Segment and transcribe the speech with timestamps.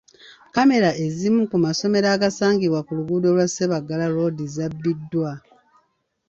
[0.47, 5.31] Kkamera ezimu ku masomero agasangibwa ku luguudo lwa Ssebaggala Road zabbiddwa.